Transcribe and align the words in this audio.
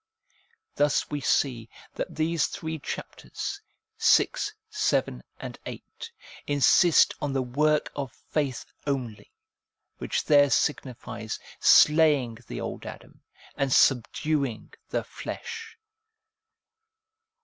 Thus 0.73 1.11
we 1.11 1.21
see 1.21 1.69
that 1.93 2.15
these 2.15 2.47
three 2.47 2.79
chapters, 2.79 3.61
vi., 3.99 4.27
vii., 4.75 5.21
viii., 5.63 5.83
insist 6.47 7.13
on 7.21 7.33
the 7.33 7.43
work 7.43 7.91
of 7.95 8.11
faith 8.31 8.65
only, 8.87 9.31
which 9.99 10.23
there 10.25 10.49
signifies 10.49 11.37
slaying 11.59 12.39
the 12.47 12.59
old 12.59 12.87
Adam, 12.87 13.21
and 13.55 13.71
subduing 13.71 14.73
the 14.89 15.03
flesh. 15.03 15.77